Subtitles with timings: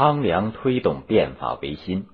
[0.00, 2.06] 康梁推动变法维新。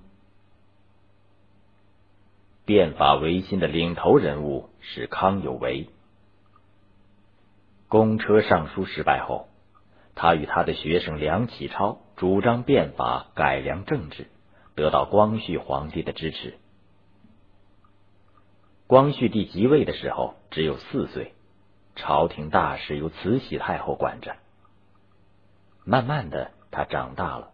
[2.65, 5.87] 变法维新的领头人物是康有为。
[7.87, 9.47] 公车上书失败后，
[10.15, 14.27] 他与他的学生梁启超主张变法改良政治，
[14.75, 16.57] 得到光绪皇帝的支持。
[18.85, 21.31] 光绪帝即位的时候只有四岁，
[21.95, 24.35] 朝廷大事由慈禧太后管着。
[25.85, 27.53] 慢慢的，他长大了。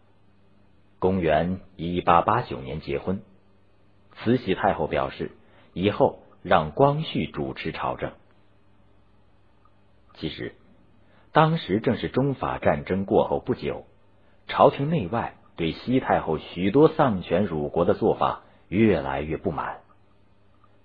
[1.03, 3.23] 公元一八八九年结婚。
[4.13, 5.31] 慈禧太后表示，
[5.73, 8.13] 以后让光绪主持朝政。
[10.13, 10.55] 其实，
[11.33, 13.85] 当时正是中法战争过后不久，
[14.47, 19.81] 朝廷内外对西太后许多丧权辱国的做法越来越不满。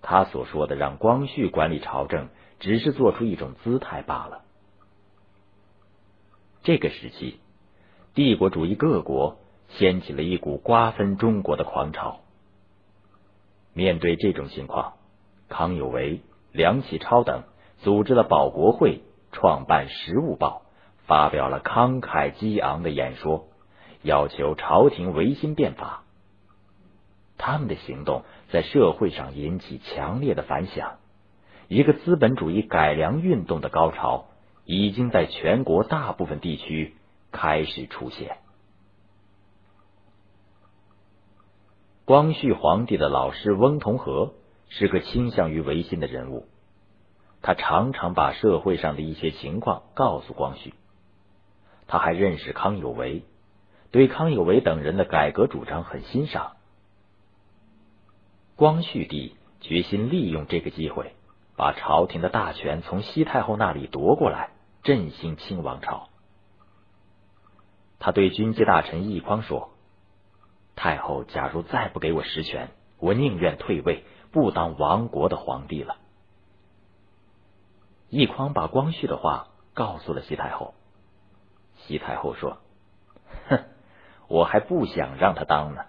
[0.02, 4.42] 他所说的让光绪管理朝政，只是做出一种姿态罢了。
[6.64, 7.38] 这个时期，
[8.14, 12.20] 帝国主义各国掀起了一股瓜分中国的狂潮。
[13.74, 14.94] 面对这种情况，
[15.48, 17.44] 康有为、梁启超等
[17.82, 20.62] 组织了保国会，创办《时务报》，
[21.06, 23.46] 发表了慷慨激昂的演说，
[24.02, 26.02] 要求朝廷维新变法。
[27.36, 30.96] 他们的行动在社会上引起强烈的反响，
[31.68, 34.26] 一个资本主义改良运动的高潮
[34.64, 36.96] 已经在全国大部分地区
[37.30, 38.38] 开始出现。
[42.08, 44.32] 光绪皇帝的老师翁同龢
[44.70, 46.46] 是个倾向于维新的人物，
[47.42, 50.72] 他常常把社会上的一些情况告诉光绪。
[51.86, 53.24] 他还认识康有为，
[53.90, 56.52] 对康有为等人的改革主张很欣赏。
[58.56, 61.12] 光绪帝决心利用这个机会，
[61.56, 64.48] 把朝廷的大权从西太后那里夺过来，
[64.82, 66.08] 振兴清王朝。
[67.98, 69.68] 他对军机大臣奕匡说。
[70.78, 72.70] 太后假如再不给我实权，
[73.00, 75.96] 我宁愿退位，不当亡国的皇帝了。
[78.10, 80.74] 奕匡把光绪的话告诉了西太后，
[81.78, 82.58] 西太后说
[83.50, 83.64] ：“哼，
[84.28, 85.84] 我还不想让他当呢。”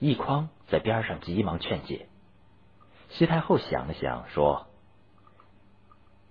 [0.00, 2.08] 奕匡在边上急忙劝解，
[3.10, 4.66] 西太后想了想说：“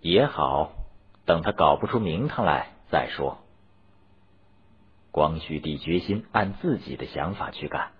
[0.01, 0.71] 也好，
[1.25, 3.37] 等他搞不出名堂来再说。”
[5.15, 7.93] 光绪帝决心按自己的想法去干。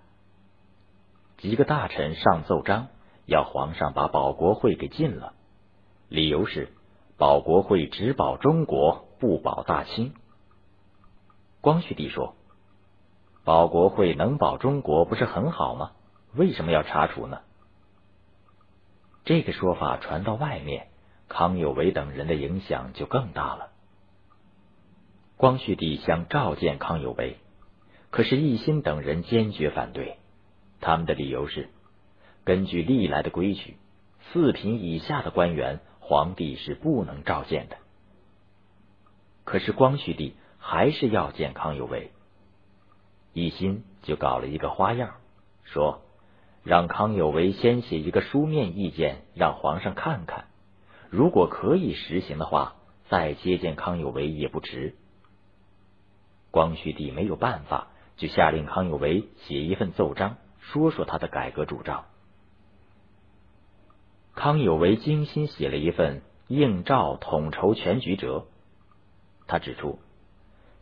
[1.38, 2.88] 几个大臣上奏章，
[3.24, 5.32] 要皇上把保国会给禁了，
[6.10, 6.74] 理由是
[7.16, 10.12] 保国会只保中国，不保大清。
[11.62, 12.36] 光绪帝说
[13.44, 15.92] ：“保国会能保中国，不是很好吗？
[16.34, 17.40] 为什么要查处呢？”
[19.24, 20.88] 这个说法传到外面，
[21.28, 23.70] 康有为等人的影响就更大了。
[25.38, 27.36] 光绪帝想召见康有为，
[28.08, 30.16] 可是奕欣等人坚决反对。
[30.80, 31.68] 他们的理由是：
[32.44, 33.76] 根据历来的规矩，
[34.32, 37.76] 四品以下的官员，皇帝是不能召见的。
[39.44, 42.12] 可是光绪帝还是要见康有为，
[43.34, 45.16] 奕欣就搞了一个花样，
[45.64, 46.00] 说
[46.64, 50.46] 让康有为先写一个书面意见，让皇上看看，
[51.10, 52.76] 如果可以实行的话，
[53.10, 54.94] 再接见康有为也不迟。
[56.56, 62.06] 光绪帝没有办法，就下令康有为写一份奏章，说说他的改革主张。
[64.34, 68.46] 康有为精心写了一份应召统筹全局折。
[69.46, 69.98] 他指出，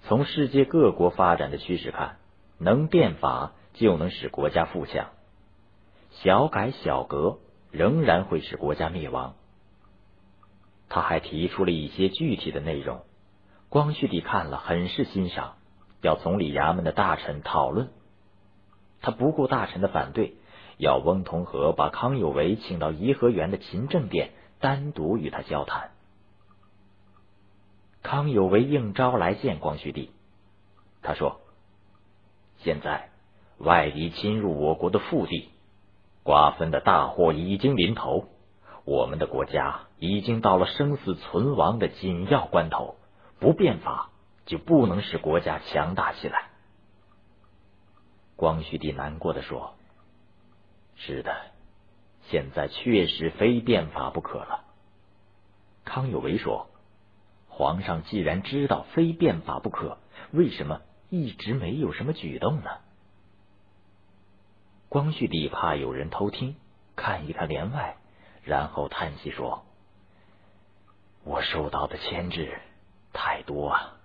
[0.05, 2.19] 从世界各国发展的趋势看，
[2.59, 5.09] 能变法就能使国家富强，
[6.13, 7.41] 小改小革
[7.73, 9.35] 仍然会使国家灭亡。
[10.89, 13.03] 他还提出了一些具体的内容，
[13.69, 15.57] 光绪帝看了很是欣赏。
[16.05, 17.89] 要总理衙门的大臣讨论，
[19.01, 20.35] 他不顾大臣的反对，
[20.77, 25.93] 要翁同龢把康有为请到颐和园的勤政殿，单独与他交谈。
[28.03, 30.11] 康有为应召来见光绪帝，
[31.01, 31.41] 他说
[32.61, 33.09] ：“现在
[33.57, 35.49] 外敌侵入我国的腹地，
[36.23, 38.27] 瓜分的大祸已经临头，
[38.85, 42.97] 我们的国家已经到了生死存亡的紧要关头，
[43.41, 44.11] 不变法。”
[44.47, 46.51] 就不能使国家强大起来。
[48.37, 49.77] 光绪帝难过的说
[50.97, 51.35] ：“是的，
[52.29, 54.65] 现在确实非变法不可了。”
[55.85, 56.69] 康有为说
[57.49, 59.99] ：“皇上既然知道非变法不可，
[60.33, 60.81] 为什么
[61.11, 62.71] 一直没有什么举动呢？”
[64.89, 66.57] 光绪帝怕有人偷听，
[66.97, 67.97] 看一看帘外，
[68.43, 69.65] 然后叹息说
[71.25, 72.61] ：“我受到的牵制
[73.13, 73.97] 太多啊。”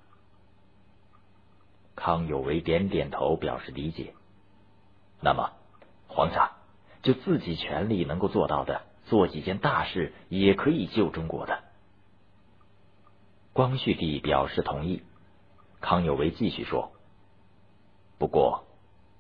[2.00, 4.14] 康有为点点头，表示理解。
[5.22, 5.52] 那么，
[6.08, 6.52] 皇上
[7.04, 11.64] 就自己权力能够做到的，做几件大事也可以救中国的。
[13.54, 15.04] 光绪帝表示同意。
[15.82, 16.92] 康有为继续说
[18.20, 18.66] ：“不过，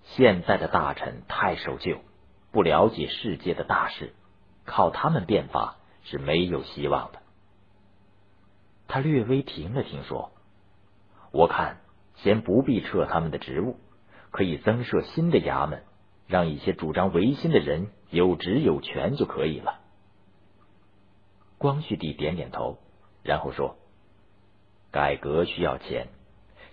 [0.03, 1.99] 现在的大臣太守旧，
[2.51, 4.13] 不了解世界的大事，
[4.65, 7.19] 靠他们变法是没有希望的。”
[8.89, 10.31] 他略微停了停，说
[11.31, 11.77] ：“我看
[12.23, 13.77] 先不必撤他们的职务，
[14.31, 15.83] 可以增设新的衙门，
[16.27, 19.79] 让一些主张维新的人有职有权就可以了。”
[21.57, 22.77] 光绪帝点点头，
[23.23, 23.77] 然后说
[24.91, 26.07] ：“改革需要钱。”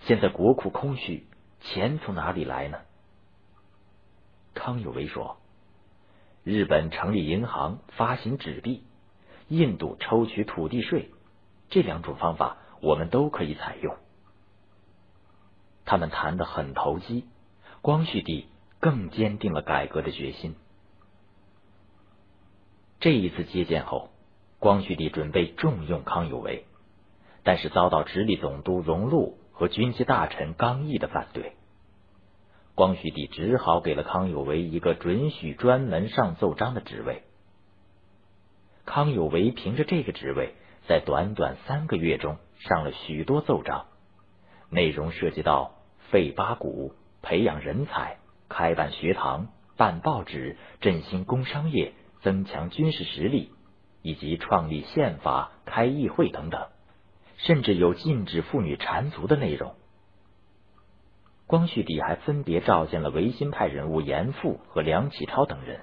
[0.02, 1.26] 现在国库空虚，
[1.60, 2.78] 钱从哪里来呢？
[4.54, 5.38] 康有为说
[6.44, 8.82] ：“日本成立银行，发行纸币；
[9.48, 11.10] 印度抽取土地税，
[11.68, 13.96] 这两种方法我们都可以采用。”
[15.86, 17.24] 他们谈得很投机，
[17.80, 18.48] 光绪帝
[18.78, 20.56] 更坚定了改革的决心。
[23.00, 24.10] 这一次接见后，
[24.58, 26.66] 光绪帝准备重用康有为，
[27.42, 29.38] 但是遭到直隶总督荣禄。
[29.58, 31.54] 和军机大臣刚毅的反对，
[32.74, 37.22] 光绪帝只好给了康有为一个准许专门上奏章的职位。
[38.84, 40.52] 康有为凭着这个职位，
[40.86, 43.86] 在短短三个月中上了许多奏章，
[44.68, 45.75] 内容涉及到
[46.10, 46.92] 废八股、
[47.22, 48.18] 培养人才、
[48.48, 51.92] 开办学堂、办报纸、振兴工商业、
[52.22, 53.50] 增强军事实力，
[54.02, 56.66] 以及创立宪法、开议会等等。
[57.38, 59.74] 甚至有禁止妇女缠足的内容。
[61.46, 65.80] 光绪帝还分别召见了维新派人物严复和梁启超等人。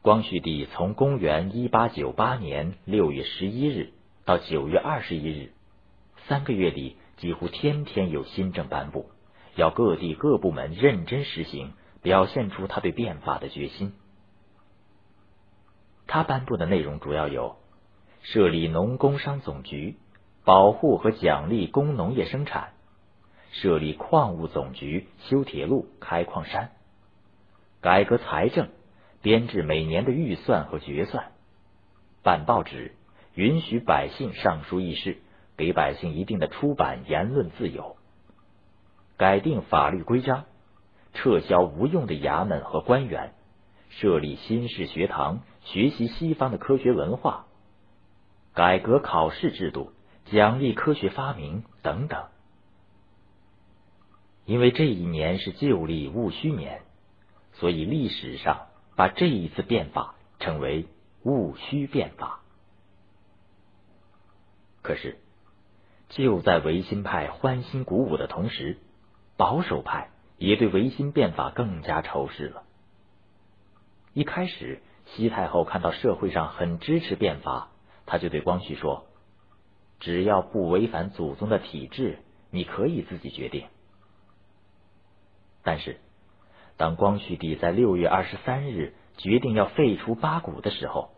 [0.00, 3.90] 光绪帝从公元一八九八年六月十一日
[4.24, 5.50] 到九月二十一日，
[6.28, 9.10] 三个月里几乎天天有新政颁布，
[9.54, 11.72] 要各地各部门认真实行，
[12.02, 13.92] 表现出他对变法的决心。
[16.06, 17.56] 他颁布的内容主要有。
[18.22, 19.96] 设立农工商总局，
[20.44, 22.72] 保护和奖励工农业生产；
[23.52, 26.70] 设立矿物总局，修铁路、开矿山；
[27.80, 28.68] 改革财政，
[29.22, 31.26] 编制每年的预算和决算；
[32.22, 32.92] 办报纸，
[33.34, 35.18] 允许百姓上书议事，
[35.58, 37.96] 给百姓一定的出版言论自由；
[39.16, 40.44] 改定法律规章，
[41.14, 43.34] 撤销无用的衙门和官员，
[43.90, 47.46] 设立新式学堂，学习西方的科学文化。
[48.54, 49.92] 改革考试制度，
[50.26, 52.28] 奖励科学发明等等。
[54.44, 56.82] 因为这一年是旧历戊戌年，
[57.54, 60.86] 所以历史上把这一次变法称为
[61.24, 62.40] 戊戌变法。
[64.82, 65.18] 可是，
[66.08, 68.78] 就在维新派欢欣鼓舞的同时，
[69.36, 72.62] 保守派也对维新变法更加仇视了。
[74.14, 77.68] 一开始，西太后看到社会上很支持变法。
[78.06, 79.04] 他就对光绪说
[80.00, 82.20] ：“只要不违反祖宗的体制，
[82.50, 83.66] 你可以自己决定。”
[85.62, 85.98] 但是，
[86.78, 91.10] 当光绪帝在六月二十三日决定要废除八股的时候，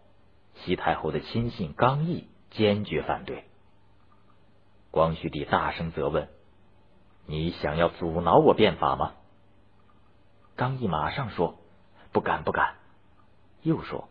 [0.57, 3.45] 西太后的亲信刚毅坚决反对。
[4.91, 6.29] 光绪帝大声责问
[7.27, 9.15] ：“你想要阻挠我变法吗？”
[10.57, 11.59] 刚毅马上说
[12.13, 12.75] ：“不敢，不敢。”
[13.63, 14.09] 又说：“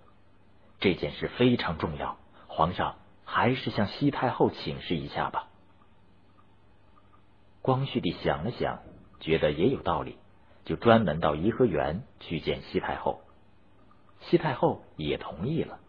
[0.80, 2.18] 这件事非常重要。”
[2.48, 5.48] 皇上还是向西太后请示一下吧。
[7.62, 8.80] 光绪帝想了想，
[9.20, 10.18] 觉得也有道理，
[10.66, 13.22] 就专门到颐和园去见西太后。
[14.22, 15.80] 西太后也同意了。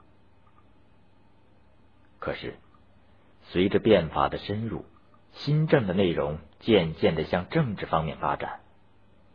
[2.18, 2.59] 可是，
[3.52, 4.85] 随着变法的深入，
[5.33, 8.61] 新政的内容渐渐的向政治方面发展，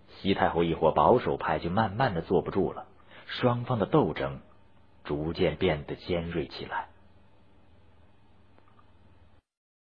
[0.08, 2.86] 西太后一伙保守派就慢慢的坐不住了，
[3.28, 4.40] 双方的斗争
[5.04, 6.88] 逐渐变得尖锐起来。